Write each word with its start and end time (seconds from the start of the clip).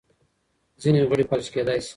ځینې 0.81 0.99
غړي 1.09 1.23
فلج 1.29 1.47
کېدای 1.55 1.79
شي. 1.85 1.89